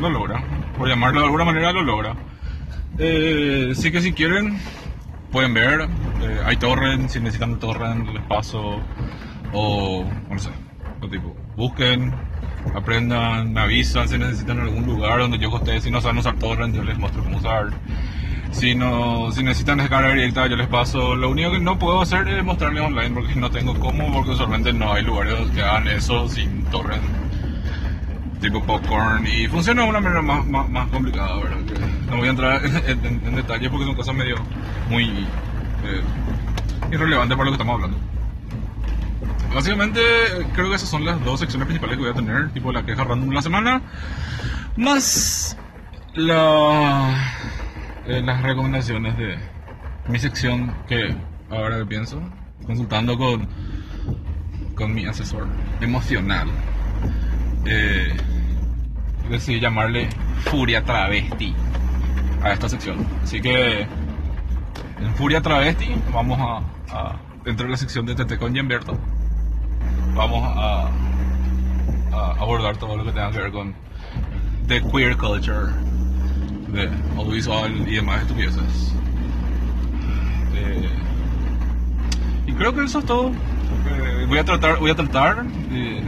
Lo 0.00 0.10
logra. 0.10 0.42
Por 0.76 0.88
llamarlo 0.88 1.20
de 1.20 1.26
alguna 1.26 1.44
manera, 1.44 1.72
lo 1.72 1.82
logra. 1.82 2.14
Eh, 2.98 3.72
sí 3.74 3.92
que 3.92 4.00
si 4.00 4.12
quieren, 4.12 4.58
pueden 5.30 5.54
ver. 5.54 5.88
Hay 6.44 6.56
torrent, 6.56 7.08
si 7.08 7.20
necesitan 7.20 7.58
torrent, 7.60 8.08
les 8.08 8.22
paso. 8.24 8.80
O, 9.52 10.04
no 10.28 10.38
sé, 10.38 10.50
tipo, 11.10 11.36
busquen, 11.56 12.12
aprendan, 12.74 13.52
me 13.52 13.60
avisan 13.60 14.08
si 14.08 14.18
necesitan 14.18 14.60
algún 14.60 14.86
lugar 14.86 15.20
donde 15.20 15.38
yo 15.38 15.50
ustedes 15.50 15.84
si 15.84 15.90
no 15.90 16.00
saben 16.00 16.18
usar 16.18 16.36
torrent, 16.36 16.74
yo 16.74 16.82
les 16.82 16.98
muestro 16.98 17.22
cómo 17.22 17.38
usar. 17.38 17.70
Si 18.50 18.74
no, 18.74 19.30
si 19.30 19.42
necesitan 19.42 19.78
descargar 19.78 20.14
directa, 20.14 20.46
yo 20.46 20.56
les 20.56 20.68
paso. 20.68 21.14
Lo 21.14 21.30
único 21.30 21.52
que 21.52 21.60
no 21.60 21.78
puedo 21.78 22.00
hacer 22.00 22.26
es 22.28 22.42
mostrarles 22.42 22.82
online 22.82 23.10
porque 23.10 23.34
no 23.34 23.50
tengo 23.50 23.74
cómo, 23.78 24.12
porque 24.12 24.30
usualmente 24.30 24.72
no 24.72 24.92
hay 24.92 25.04
lugares 25.04 25.34
que 25.54 25.62
hagan 25.62 25.86
eso 25.88 26.28
sin 26.28 26.64
torrent 26.64 27.02
tipo 28.40 28.62
popcorn 28.62 29.26
y 29.26 29.48
funciona 29.48 29.82
de 29.82 29.88
una 29.88 30.00
manera 30.00 30.22
más, 30.22 30.46
más, 30.46 30.68
más 30.68 30.88
complicada, 30.88 31.36
¿verdad? 31.36 31.56
No 32.10 32.16
voy 32.18 32.28
a 32.28 32.30
entrar 32.30 32.64
en, 32.86 33.04
en, 33.04 33.26
en 33.26 33.34
detalles 33.34 33.70
porque 33.70 33.86
son 33.86 33.94
cosas 33.94 34.14
medio 34.14 34.36
muy 34.88 35.04
eh, 35.04 36.02
irrelevantes 36.92 37.36
para 37.36 37.50
lo 37.50 37.56
que 37.56 37.62
estamos 37.62 37.74
hablando. 37.74 38.07
Básicamente, 39.54 40.00
creo 40.54 40.68
que 40.68 40.76
esas 40.76 40.88
son 40.88 41.04
las 41.04 41.22
dos 41.24 41.40
secciones 41.40 41.66
principales 41.66 41.96
que 41.96 42.02
voy 42.02 42.12
a 42.12 42.14
tener, 42.14 42.50
tipo 42.50 42.70
la 42.70 42.84
queja 42.84 43.04
random 43.04 43.30
de 43.30 43.34
la 43.34 43.42
semana, 43.42 43.82
más 44.76 45.56
la, 46.14 47.14
eh, 48.06 48.20
las 48.22 48.42
recomendaciones 48.42 49.16
de 49.16 49.38
mi 50.06 50.18
sección 50.18 50.74
que 50.86 51.16
ahora 51.50 51.84
pienso, 51.86 52.20
consultando 52.66 53.16
con, 53.16 53.48
con 54.74 54.92
mi 54.94 55.06
asesor 55.06 55.46
emocional, 55.80 56.48
eh, 57.64 58.16
decidí 59.30 59.60
llamarle 59.60 60.08
Furia 60.44 60.84
Travesti 60.84 61.54
a 62.42 62.52
esta 62.52 62.68
sección. 62.68 63.06
Así 63.22 63.40
que 63.40 63.80
en 63.80 65.14
Furia 65.16 65.40
Travesti 65.40 65.94
vamos 66.12 66.38
a, 66.38 66.96
a 66.96 67.16
dentro 67.44 67.66
de 67.66 67.72
la 67.72 67.76
sección 67.76 68.06
de 68.06 68.14
Tete 68.14 68.38
con 68.38 68.54
vamos 70.14 70.42
a, 70.56 70.90
abordar 72.40 72.76
todo 72.76 72.96
lo 72.96 73.04
que 73.04 73.12
tenga 73.12 73.30
que 73.30 73.38
ver 73.38 73.52
con 73.52 73.74
the 74.66 74.80
queer 74.80 75.16
culture, 75.16 75.72
de 76.68 76.88
audiovisual 77.16 77.88
y 77.88 77.94
demás 77.96 78.22
estupideces. 78.22 78.94
Eh, 80.54 80.88
y 82.46 82.52
creo 82.52 82.74
que 82.74 82.84
eso 82.84 82.98
es 82.98 83.06
todo. 83.06 83.30
Eh, 83.30 84.26
voy 84.28 84.38
a 84.38 84.44
tratar, 84.44 84.78
voy 84.78 84.90
a 84.90 84.94
tratar 84.94 85.44
de, 85.44 86.02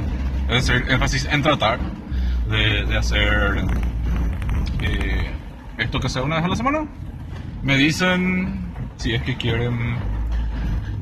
de 0.49 0.57
hacer 0.57 0.91
énfasis 0.91 1.27
en 1.31 1.43
tratar 1.43 1.79
de, 2.49 2.85
de 2.85 2.97
hacer 2.97 3.65
eh, 4.83 5.31
esto 5.79 6.01
que 6.01 6.09
sea 6.09 6.23
una 6.23 6.37
vez 6.37 6.45
a 6.45 6.49
la 6.49 6.57
semana. 6.57 6.87
Me 7.63 7.77
dicen 7.77 8.73
si 8.97 9.15
es 9.15 9.23
que 9.23 9.37
quieren 9.37 9.97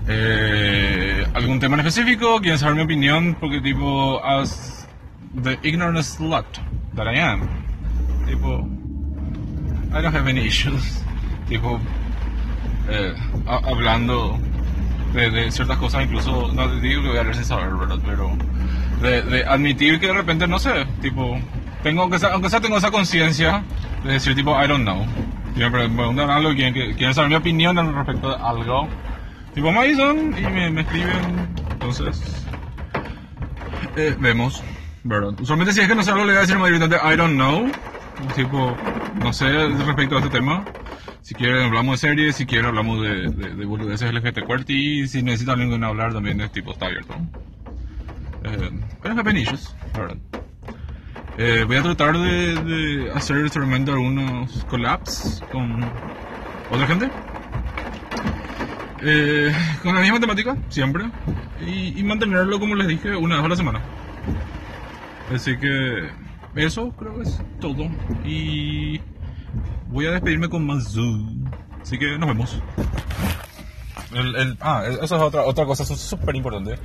eh, 0.08 1.26
algún 1.34 1.60
tema 1.60 1.74
en 1.74 1.86
específico, 1.86 2.40
quieren 2.40 2.58
saber 2.58 2.76
mi 2.76 2.82
opinión, 2.82 3.36
porque 3.38 3.60
tipo, 3.60 4.24
as 4.24 4.86
the 5.42 5.58
ignorant 5.62 5.98
slut 6.02 6.46
that 6.94 7.06
I 7.06 7.18
am, 7.18 7.48
tipo, 8.26 8.66
I 9.92 10.02
don't 10.02 10.14
have 10.14 10.28
any 10.28 10.40
issues, 10.46 11.02
tipo, 11.48 11.78
eh, 12.88 13.12
a- 13.46 13.60
hablando 13.68 14.38
de, 15.12 15.30
de 15.30 15.50
ciertas 15.50 15.76
cosas, 15.78 16.04
incluso, 16.04 16.50
no 16.54 16.68
te 16.68 16.80
digo 16.80 17.02
que 17.02 17.08
voy 17.08 17.18
a 17.18 17.22
leer 17.22 17.34
sin 17.36 17.44
saber, 17.44 17.68
¿verdad? 17.74 17.98
Pero 18.04 18.30
de, 19.02 19.22
de 19.22 19.44
admitir 19.44 20.00
que 20.00 20.06
de 20.06 20.14
repente, 20.14 20.46
no 20.48 20.58
sé, 20.58 20.86
tipo, 21.02 21.38
tengo, 21.82 22.02
aunque 22.02 22.18
sea, 22.18 22.30
aunque 22.32 22.48
sea 22.50 22.60
tengo 22.60 22.78
esa 22.78 22.90
conciencia 22.90 23.62
de 24.04 24.12
decir, 24.14 24.34
tipo, 24.34 24.52
I 24.62 24.66
don't 24.66 24.82
know. 24.84 25.04
Si 25.54 25.60
me 25.60 25.70
preguntan 25.70 26.30
algo, 26.30 26.50
quieren, 26.54 26.72
quieren 26.94 27.14
saber 27.14 27.30
mi 27.30 27.36
opinión 27.36 27.76
respecto 27.94 28.30
de 28.30 28.36
algo, 28.44 28.88
tipo, 29.54 29.72
me 29.72 29.86
y 29.88 29.94
me, 29.96 30.70
me 30.70 30.80
escriben, 30.82 31.48
entonces, 31.72 32.46
eh, 33.96 34.16
vemos, 34.18 34.62
¿verdad? 35.04 35.38
Usualmente 35.40 35.72
si 35.72 35.80
es 35.80 35.88
que 35.88 35.94
no 35.94 36.02
sé 36.02 36.10
algo, 36.10 36.24
le 36.24 36.32
voy 36.32 36.38
a 36.38 36.40
decir 36.42 36.58
mayoritariamente, 36.58 37.14
I 37.14 37.16
don't 37.16 37.34
know, 37.34 37.70
tipo, 38.34 38.76
no 39.22 39.32
sé 39.32 39.46
respecto 39.68 40.16
a 40.16 40.18
este 40.18 40.30
tema. 40.30 40.64
Si 41.20 41.34
quieren 41.34 41.62
hablamos 41.62 42.00
de 42.00 42.08
series, 42.08 42.36
si 42.36 42.46
quieren 42.46 42.66
hablamos 42.66 43.02
de, 43.02 43.30
de, 43.30 43.54
de 43.54 43.64
boludeces 43.66 44.12
LGBT 44.14 44.44
QWERTY, 44.46 45.02
y 45.02 45.08
si 45.08 45.22
necesitan 45.22 45.60
alguien 45.60 45.84
hablar 45.84 46.14
también 46.14 46.40
es 46.40 46.50
tipo, 46.52 46.72
está 46.72 46.86
abierto. 46.86 47.14
Eh, 48.44 48.70
pero 49.02 49.14
es 49.14 49.22
penillos. 49.22 49.76
Eh, 51.36 51.64
voy 51.66 51.76
a 51.76 51.82
tratar 51.82 52.16
de, 52.16 52.54
de 52.54 53.12
hacer 53.12 53.48
seguramente 53.50 53.90
algunos 53.90 54.64
collabs 54.64 55.42
con 55.52 55.84
otra 56.70 56.86
gente. 56.86 57.10
Eh, 59.02 59.52
con 59.82 59.94
la 59.94 60.00
misma 60.00 60.20
temática, 60.20 60.56
siempre. 60.68 61.04
Y, 61.64 61.98
y 61.98 62.02
mantenerlo, 62.02 62.58
como 62.58 62.74
les 62.74 62.88
dije, 62.88 63.14
una 63.16 63.36
vez 63.36 63.44
a 63.44 63.48
la 63.48 63.56
semana. 63.56 63.80
Así 65.34 65.56
que 65.58 66.08
eso 66.56 66.90
creo 66.98 67.16
que 67.16 67.22
es 67.22 67.40
todo. 67.60 67.88
Y 68.24 69.00
voy 69.88 70.06
a 70.06 70.12
despedirme 70.12 70.48
con 70.48 70.66
más 70.66 70.92
Zoom. 70.92 71.44
Así 71.82 71.98
que 71.98 72.18
nos 72.18 72.28
vemos. 72.28 72.62
El, 74.14 74.34
el- 74.36 74.58
ah, 74.60 74.84
eso 74.86 75.02
es 75.04 75.12
otra, 75.22 75.42
otra 75.42 75.64
cosa 75.66 75.84
súper 75.84 76.34
importante. 76.34 76.76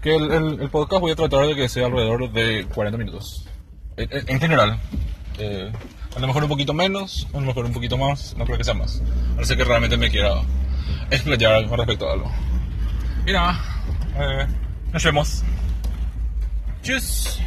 Que 0.00 0.14
el, 0.14 0.30
el- 0.60 0.70
podcast 0.70 1.00
voy 1.00 1.12
a 1.12 1.16
tratar 1.16 1.46
de 1.46 1.54
que 1.56 1.68
sea 1.68 1.86
alrededor 1.86 2.30
de 2.32 2.66
40 2.72 2.96
minutos. 2.98 3.46
En, 3.96 4.08
en- 4.12 4.28
en 4.30 4.40
general. 4.40 4.78
Eh, 5.38 5.70
a 6.16 6.20
lo 6.20 6.26
mejor 6.26 6.42
un 6.44 6.48
poquito 6.48 6.72
menos, 6.74 7.28
a 7.32 7.40
lo 7.40 7.46
mejor 7.46 7.64
un 7.64 7.72
poquito 7.72 7.96
más, 7.98 8.34
no 8.36 8.44
creo 8.44 8.58
que 8.58 8.64
sea 8.64 8.74
más. 8.74 9.02
A 9.36 9.40
no 9.40 9.44
ser 9.44 9.56
que 9.56 9.64
realmente 9.64 9.96
me 9.96 10.10
quiera 10.10 10.34
explayar 11.10 11.66
con 11.66 11.78
respecto 11.78 12.08
a 12.08 12.12
algo. 12.12 12.32
Y 13.26 13.32
nada, 13.32 13.58
eh, 14.18 14.46
nos 14.92 15.04
vemos. 15.04 15.44
Tschüss. 16.82 17.40